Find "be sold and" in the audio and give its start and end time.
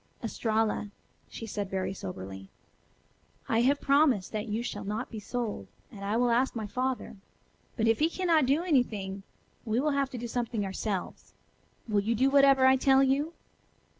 5.11-6.03